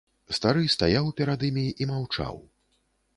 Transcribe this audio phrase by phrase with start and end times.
[0.37, 2.41] Стары стаяў перад імі і маўчаў.